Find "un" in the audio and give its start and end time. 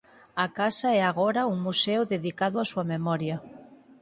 1.53-1.57